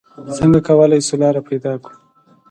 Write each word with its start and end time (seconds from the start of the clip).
څنګه 0.37 0.59
کولې 0.67 0.97
شو 1.07 1.15
لاره 1.21 1.41
پېدا 1.49 1.73
کړو؟ 1.83 1.97